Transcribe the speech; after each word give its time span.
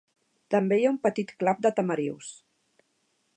També 0.53 0.79
hi 0.79 0.87
ha 0.87 0.93
un 0.93 0.97
petit 1.03 1.33
clap 1.43 1.61
de 1.67 1.73
tamarius. 1.81 2.33